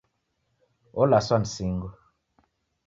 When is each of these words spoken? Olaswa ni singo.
Olaswa 1.01 1.37
ni 1.39 1.47
singo. 1.55 1.89